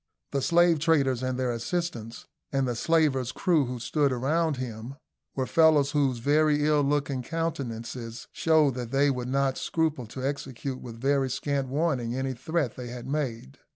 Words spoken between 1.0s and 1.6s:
and their